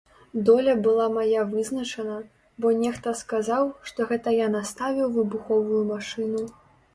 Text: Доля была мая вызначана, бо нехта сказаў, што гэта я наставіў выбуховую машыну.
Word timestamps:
Доля 0.45 0.73
была 0.85 1.05
мая 1.17 1.41
вызначана, 1.51 2.15
бо 2.65 2.71
нехта 2.85 3.13
сказаў, 3.21 3.69
што 3.91 4.09
гэта 4.13 4.29
я 4.39 4.47
наставіў 4.57 5.13
выбуховую 5.19 5.83
машыну. 5.93 6.43